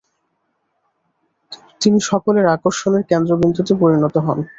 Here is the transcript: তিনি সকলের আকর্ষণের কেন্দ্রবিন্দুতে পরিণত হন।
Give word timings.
তিনি 1.81 1.99
সকলের 2.01 2.45
আকর্ষণের 2.47 3.03
কেন্দ্রবিন্দুতে 3.09 3.73
পরিণত 3.81 4.15
হন। 4.17 4.39